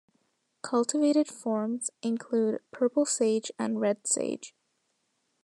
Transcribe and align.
Cultivated 0.63 1.27
forms 1.27 1.91
include 2.01 2.61
purple 2.71 3.05
sage 3.05 3.51
and 3.59 3.79
red 3.79 4.07
sage. 4.07 4.55